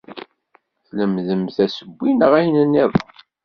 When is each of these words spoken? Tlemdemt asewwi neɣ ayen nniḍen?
Tlemdemt 0.87 1.57
asewwi 1.65 2.09
neɣ 2.13 2.31
ayen 2.39 2.61
nniḍen? 2.67 3.07